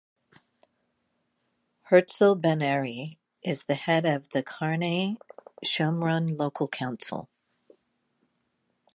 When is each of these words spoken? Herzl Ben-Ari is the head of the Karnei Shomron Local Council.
Herzl 1.91 2.33
Ben-Ari 2.33 3.19
is 3.43 3.65
the 3.65 3.75
head 3.75 4.03
of 4.07 4.29
the 4.29 4.41
Karnei 4.41 5.17
Shomron 5.63 6.39
Local 6.39 6.67
Council. 6.67 7.29